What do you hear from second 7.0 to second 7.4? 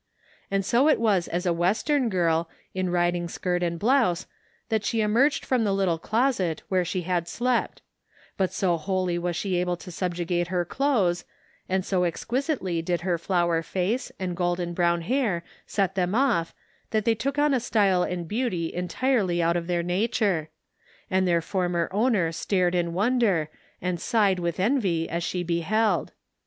had